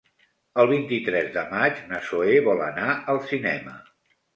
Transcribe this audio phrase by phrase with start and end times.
[0.63, 3.83] El vint-i-tres de maig na Zoè vol anar al cinema.